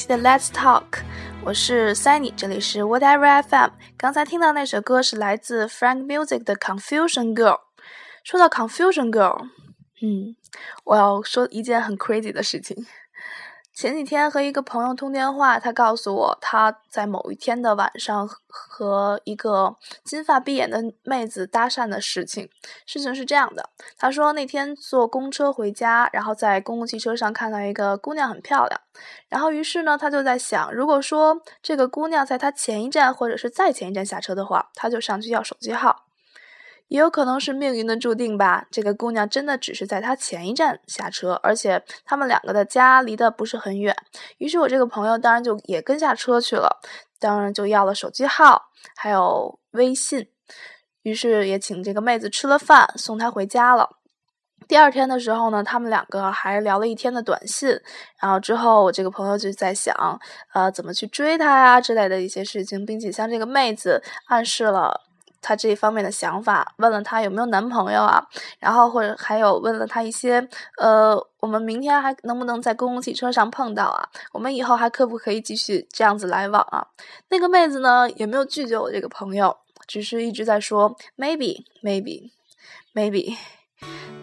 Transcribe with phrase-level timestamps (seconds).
[0.00, 1.02] 期的 Let's Talk，
[1.44, 3.72] 我是 Sunny，这里是 Whatever FM。
[3.98, 7.60] 刚才听到那首歌是来自 Frank Music 的 Confusion Girl。
[8.24, 9.46] 说到 Confusion Girl，
[10.00, 10.34] 嗯，
[10.84, 12.86] 我要说一件很 crazy 的事情。
[13.80, 19.74] 前几天和一个朋友通电话，他告诉我他在某一天的晚上和一个
[20.04, 22.50] 金发碧眼的妹子搭讪的事情。
[22.84, 28.78] 事情是这样的，他说那天坐公车回家，然后在公共汽车上看到一个姑娘很漂亮，
[29.30, 36.09] 然后于是呢，他就在想，如果说这个姑娘在他前一站或者是再前一站下车的话，他就上去要手机号。
[36.90, 38.66] 也有可能是命运的注定吧。
[38.68, 43.94] 这个姑娘真的只是在他前一站下车，而且他们两个的家离得不是很远。
[44.38, 46.80] 于是我这个朋友当然就也跟下车去了，
[47.20, 50.28] 当然就要了手机号，还有微信。
[51.02, 53.88] 于是也请这个妹子吃了饭，送她回家了。
[54.66, 57.80] 第二天的时候呢，他们两个还聊了一天的短信。
[58.20, 59.94] 然后之后我这个朋友就在想，
[60.52, 65.09] 呃，怎么去追她呀之类的一些事情，并且向这个妹子暗示了。
[65.42, 68.26] 她这一方面的想法，问了她有没有男朋友啊，
[68.58, 70.46] 然后或者还有问了她一些，
[70.78, 74.08] 呃，我们明天还能不能在公共汽车上碰到啊？
[74.32, 76.86] 我们以后还可不可以继续这样子来往啊？
[77.28, 79.56] 那个妹子呢，也没有拒绝我这个朋友，
[79.86, 82.30] 只是一直在说 maybe maybe
[82.94, 83.36] maybe。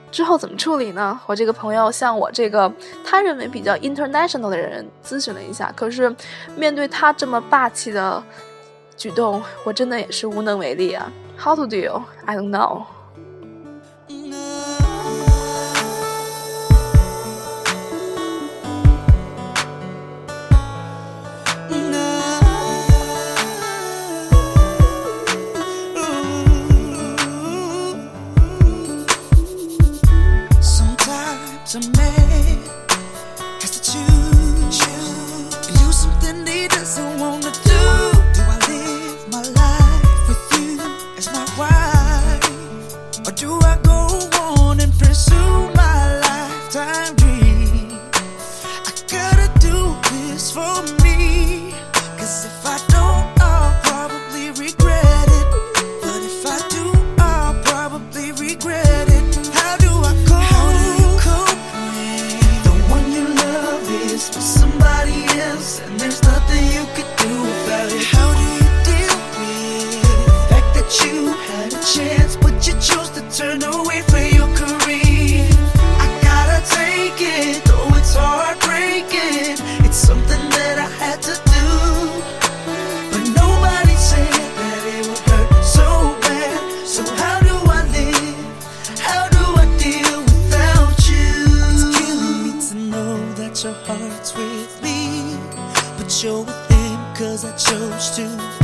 [0.09, 1.19] 之后怎么处理呢？
[1.25, 2.71] 我这个朋友向我这个
[3.03, 6.15] 他认为比较 international 的人咨询了一下，可是
[6.55, 8.23] 面对他这么霸气的。
[8.97, 11.11] 举动，我真的也是无能为力啊。
[11.37, 12.01] How to do?
[12.25, 12.83] I don't know.
[93.67, 95.37] our hearts with me.
[95.97, 98.56] But you're with him cause I chose to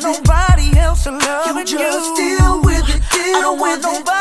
[0.00, 1.64] want nobody else to love you.
[1.64, 2.38] Just you.
[2.38, 3.02] deal with it.
[3.12, 4.11] Deal I don't want nobody.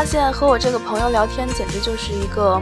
[0.00, 2.58] 发现和我这个朋友聊天，简直就是一个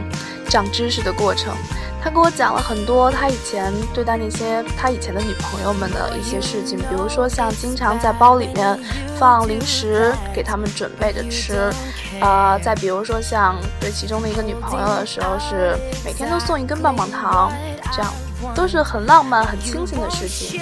[0.49, 1.55] 长知识的过程。
[2.03, 8.77] 他给我讲了很多他以前对待那些他以前的女朋友们的一些事情，比如说像经常在包里面
[9.17, 11.71] 放零食给他们准备着吃
[12.19, 17.49] 啊，再比如说像对其中的一个女朋友的时候，是每天都送一根棒棒糖，
[17.93, 18.13] 这样
[18.53, 20.61] 都是很浪漫、很清新的事情。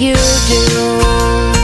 [0.00, 1.59] you do.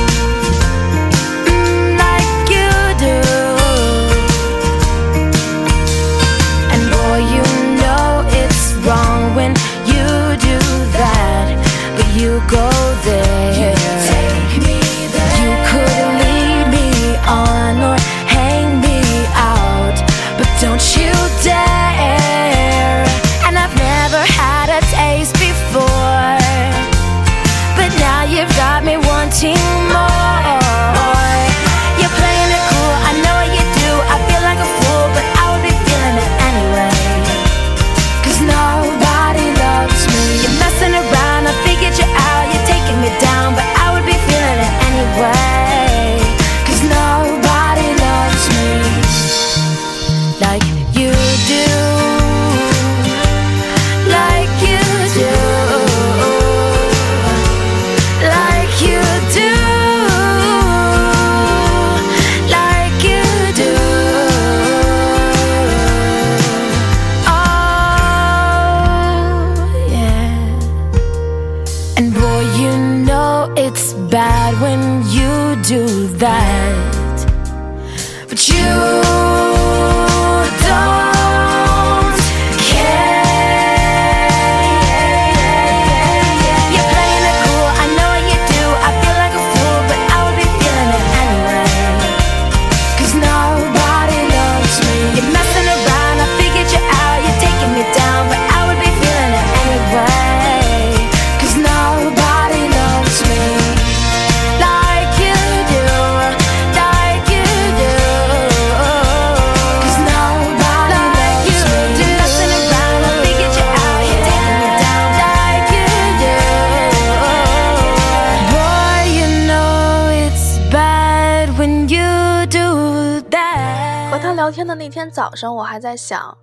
[125.11, 126.39] 早上，我还在想，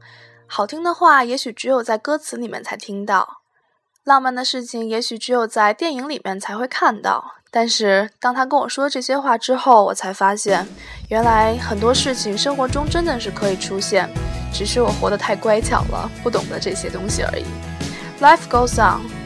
[0.47, 3.41] 好听的话也许只有在歌词里面才听到，
[4.03, 7.35] 浪漫的事情也许只有在电影里面才会看到。
[7.51, 10.65] 但是当他跟我说这些话之后，我才发现，
[11.09, 14.09] 原来很多事情生活中真的是可以出现，
[14.51, 17.45] 只是我活得太乖巧了，不懂得这些东西而已。
[18.19, 19.22] Life goes on。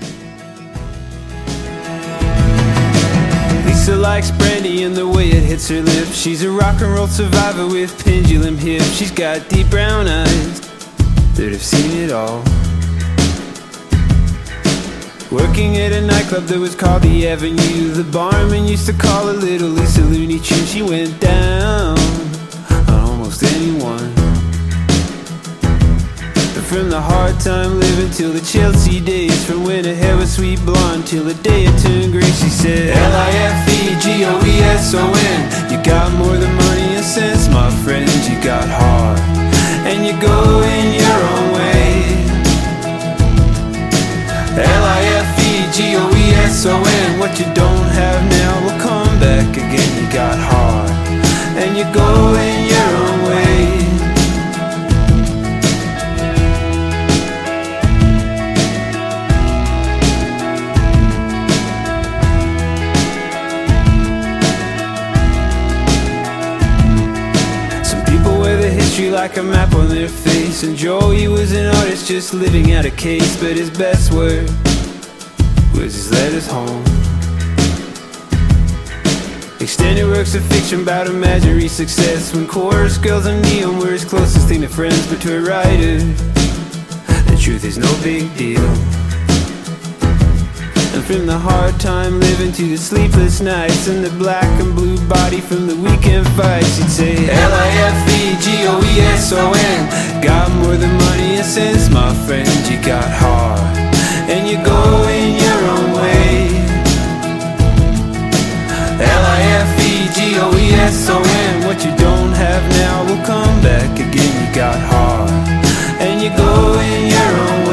[3.87, 6.13] Lisa likes brandy and the way it hits her lips.
[6.13, 8.91] She's a rock and roll survivor with pendulum hips.
[8.91, 10.59] She's got deep brown eyes
[11.35, 12.39] that have seen it all.
[15.31, 17.91] Working at a nightclub that was called the Avenue.
[17.91, 20.65] The barman used to call her Little Lisa Looney Tune.
[20.65, 21.97] She went down
[22.69, 24.16] on almost anyone.
[26.67, 30.59] From the hard time living till the Chelsea days, from when her hair was sweet
[30.65, 34.11] blonde till the day it turned gray, she said L-I-F-E-G-O-E-S-O-N.
[35.71, 38.11] You got more than money and sense, my friend.
[38.27, 39.17] You got heart,
[39.87, 42.27] and you go in your own way.
[44.59, 45.69] L-I-F-E-G-O-E-S-O-N
[47.19, 50.89] What you don't have now will come back again You got heart
[51.61, 53.76] And you go in your own way
[69.27, 70.63] like a map on their face.
[70.63, 73.37] And Joey was an artist just living out a case.
[73.41, 74.47] But his best work
[75.73, 76.81] was his letters home.
[79.59, 82.33] Extended works of fiction about imaginary success.
[82.33, 85.05] When chorus girls and neon were his closest thing to friends.
[85.07, 85.97] But to a writer,
[87.29, 88.63] the truth is no big deal
[91.07, 95.39] from the hard time living to the sleepless nights And the black and blue body
[95.39, 96.77] from the weekend fights.
[96.77, 98.51] You'd say L-I-F-E-G-O-E-S-O-N
[100.21, 103.61] Got more than money and sense, my friend You got heart.
[104.27, 106.51] And you go in your own way.
[108.99, 110.11] L-I-F-E-G-O-E-S-O-N
[111.65, 115.31] What you don't have now will come back again You got heart.
[116.03, 117.66] And you go in your own way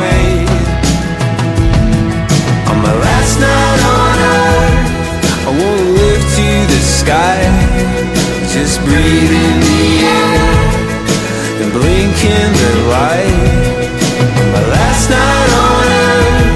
[3.25, 7.41] last night on earth, I wanna live to the sky.
[8.53, 10.41] Just breathe in the air
[11.61, 13.49] and blink in the light.
[14.53, 16.53] My last night on earth,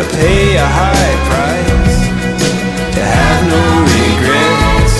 [0.00, 1.98] I pay a high price
[2.96, 3.62] to have no
[3.98, 4.96] regrets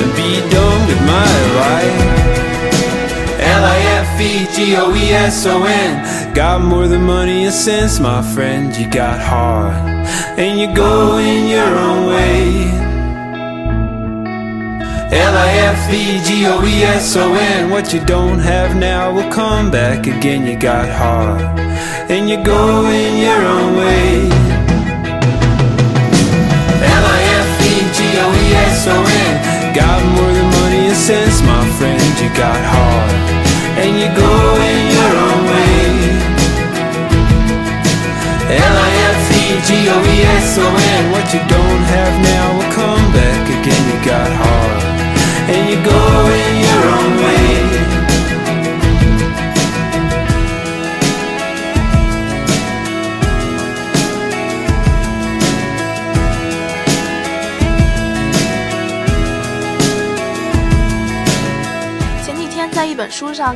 [0.00, 2.02] and be done with my life.
[3.60, 4.52] L-I-F-E-G-O-E-S-O-N
[6.34, 9.93] Got more than money and sense, my friend You got heart
[10.36, 12.74] And you go in your own way.
[15.14, 15.70] L-I-F-E-G-O-E-S-O-N
[17.70, 20.44] What you don't have now will come back again.
[20.46, 21.40] You got heart
[22.10, 24.28] And you go in your own way.
[27.00, 27.74] L-I-F-E-G-O-E-S-O-N
[29.74, 32.00] Got more than money and sense, my friend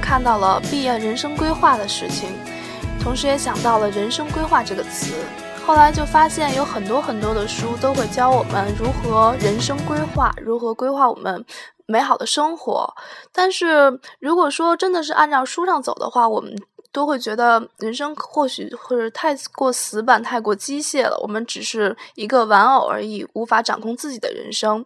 [0.00, 2.30] 看到了毕业人生规划的事情，
[3.02, 5.14] 同时也想到了“人生规划”这个词。
[5.66, 11.44] 后来就发现有很多很多的书都会教我们如何人生规划，如何规划我们
[11.86, 12.94] 美好的生活。
[13.32, 16.56] 但是如果说真的是按照书上走的话，我们
[16.90, 21.18] 都会觉得人生或许或者太过死板、太过机械了。
[21.22, 24.84] 我们只是一个玩偶而已，无法掌控自己的人生。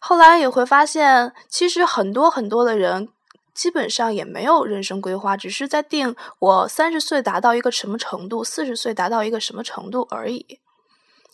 [0.00, 3.08] 后来也会发现，其实很多很多的人
[3.54, 10.58] 基本上也没有人生规划，只是在定我三十岁达到一个什么程度，四十岁达到一个什么程度而已。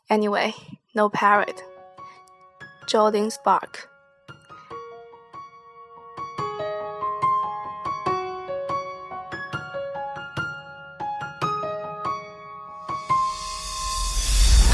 [0.09, 0.53] Anyway,
[0.93, 1.57] no parrot.
[2.87, 3.89] Jordan Spark.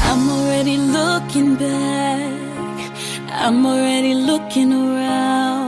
[0.03, 2.33] I'm already looking back.
[3.31, 5.66] I'm already looking around.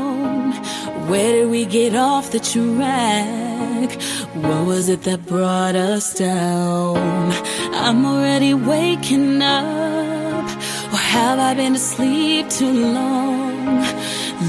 [1.09, 3.89] Where did we get off the track?
[4.35, 7.31] What was it that brought us down?
[7.73, 10.45] I'm already waking up.
[10.93, 13.81] Or have I been asleep too long?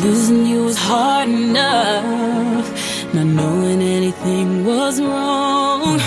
[0.05, 2.67] Losing you was hard enough.
[3.14, 5.99] Not knowing anything was wrong.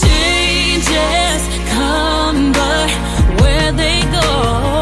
[0.00, 1.42] Changes
[1.74, 2.90] come, but
[3.40, 4.79] where they go,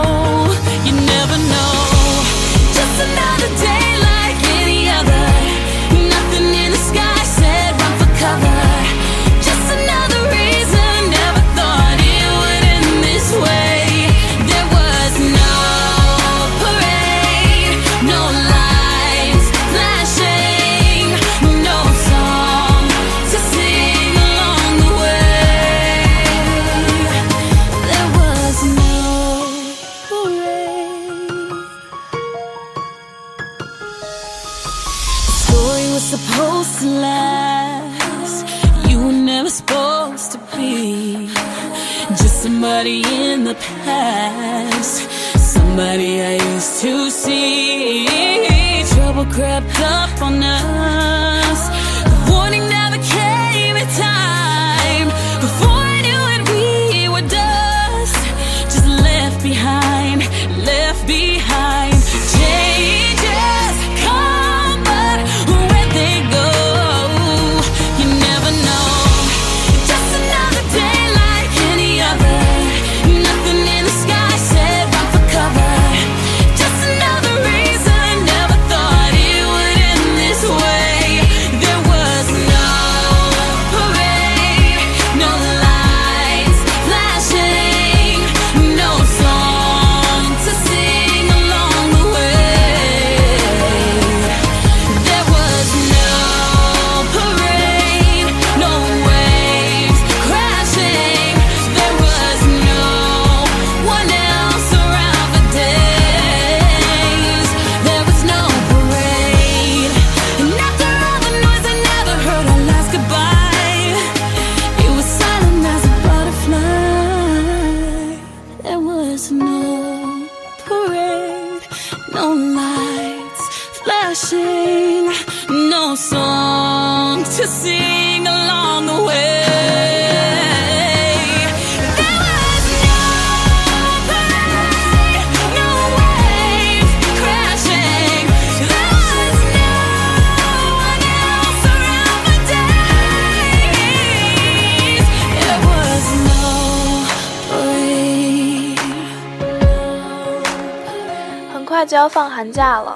[151.78, 152.92] 快就要放寒假了，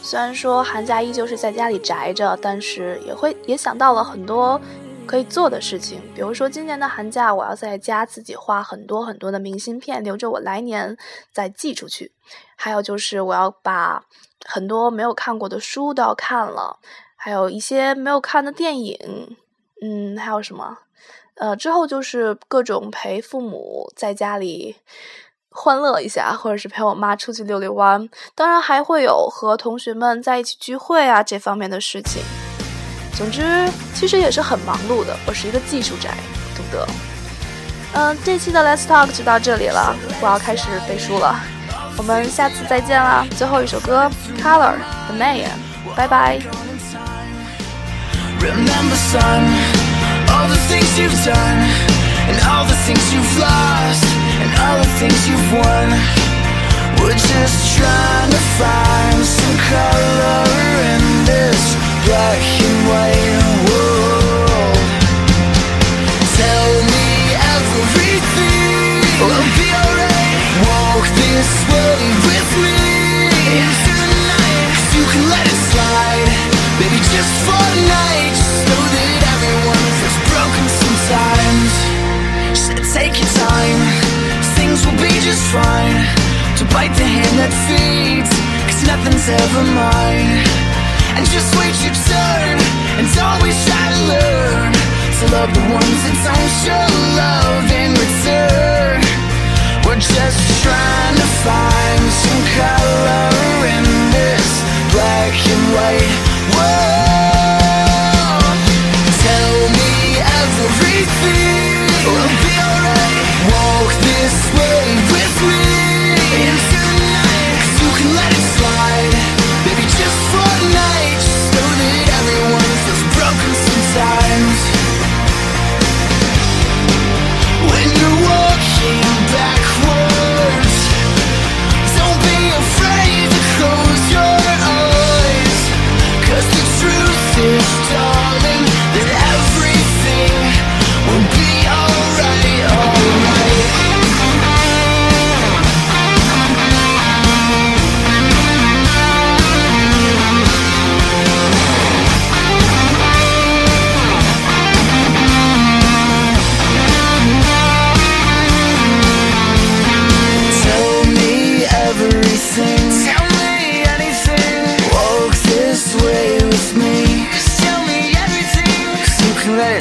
[0.00, 4.60] 虽然说寒假依旧是在家里宅着，但是也会也想到了很多
[5.04, 6.00] 可以做的事情。
[6.14, 10.96] 比如说今年的寒假，我要在家自己画很多很多的明信片，留着我来年
[11.32, 12.12] 再寄出去。
[12.54, 14.04] 还有就是我要把
[14.46, 16.78] 很多没有看过的书都要看了，
[17.16, 19.36] 还有一些没有看的电影，
[19.82, 20.78] 嗯，还有什么？
[21.34, 24.76] 呃，之后就是各种陪父母在家里
[25.52, 28.08] 欢乐一下，或者是陪我妈出去溜溜弯。
[28.34, 32.22] 当然还会有和同学们在一起聚会啊这方面的事情。
[33.14, 35.16] 总之，其实也是很忙碌的。
[35.26, 36.10] 我是一个技术宅，
[36.56, 36.86] 懂得。
[37.94, 41.38] 嗯，这期的 Let's Talk 就到这里了，我要开始背书了。
[41.98, 43.26] 我们下次再见啦！
[43.36, 44.10] 最后一首歌
[44.42, 44.72] 《Color》
[45.08, 45.50] The Man，
[45.94, 46.40] 拜拜。
[48.40, 49.44] Remember, son,
[50.26, 51.68] all the things you've done,
[52.26, 54.02] and all the things you've lost,
[54.60, 55.88] all the things you've won.
[57.00, 60.44] We're just trying to find some color
[60.94, 61.62] in this
[62.06, 64.78] black and white world.
[66.38, 67.08] Tell me
[67.56, 70.40] everything will be alright.
[70.68, 72.78] Walk this way with me
[73.58, 74.66] into the night.
[74.70, 76.28] 'Cause you can let it slide,
[76.78, 78.30] baby, just for a night.
[78.38, 80.66] Just know that everyone feels broken
[84.72, 86.00] things will be just fine.
[86.56, 88.32] To bite the hand that feeds,
[88.64, 90.40] cause nothing's ever mine.
[91.16, 92.56] And just wait your turn,
[92.96, 96.88] and always try to learn to love the ones that don't show
[97.20, 99.00] love in return.
[99.84, 103.28] We're just trying to find some color
[103.76, 103.84] in
[104.16, 104.48] this
[104.94, 106.16] black and white
[106.56, 107.60] world.
[109.20, 109.92] Tell me
[110.40, 111.51] everything
[114.22, 114.71] this way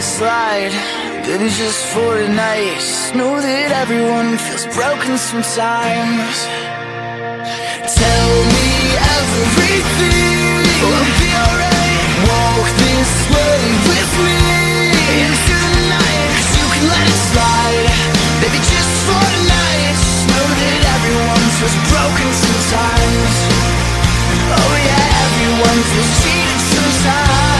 [0.01, 0.73] slide.
[1.25, 2.81] Baby, just for tonight.
[3.13, 6.37] Know that everyone feels broken sometimes.
[7.85, 12.01] Tell me everything will be alright.
[12.25, 13.61] Walk this way
[13.93, 14.41] with me
[15.21, 16.29] into the night.
[16.33, 17.87] 'Cause you can let it slide.
[18.41, 19.97] Baby, just for tonight.
[20.33, 23.33] Know that everyone feels broken sometimes.
[24.57, 27.50] Oh yeah, everyone feels cheated sometimes.